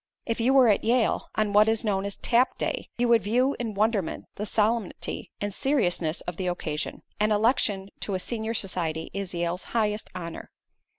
If 0.25 0.39
you 0.39 0.51
were 0.55 0.67
at 0.67 0.83
Yale, 0.83 1.29
on 1.35 1.53
what 1.53 1.69
is 1.69 1.83
known 1.85 2.05
as 2.07 2.17
"Tap 2.17 2.57
Day," 2.57 2.89
you 2.97 3.07
would 3.09 3.21
view 3.23 3.55
in 3.59 3.75
wonderment 3.75 4.25
the 4.33 4.47
solemnity 4.47 5.29
and 5.39 5.53
seriousness 5.53 6.21
of 6.21 6.37
the 6.37 6.47
occasion. 6.47 7.03
An 7.19 7.31
election 7.31 7.89
to 7.99 8.15
a 8.15 8.19
senior 8.19 8.55
society 8.55 9.11
is 9.13 9.35
Yale's 9.35 9.61
highest 9.77 10.09
honor. 10.15 10.49